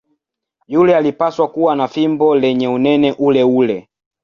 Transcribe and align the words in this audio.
Yule 0.67 0.95
alipaswa 0.97 1.47
kuwa 1.47 1.75
na 1.75 1.87
fimbo 1.87 2.35
lenye 2.35 2.67
unene 2.67 3.11
uleule. 3.11 3.89